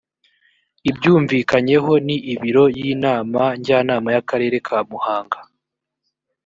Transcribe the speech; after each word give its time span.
ibyumvikanyeho 0.89 1.91
ni 2.05 2.17
ibiro 2.33 2.63
y 2.77 2.79
inama 2.93 3.41
njyanama 3.59 4.09
yakarere 4.15 4.57
ka 4.67 4.77
muhanga 4.89 5.39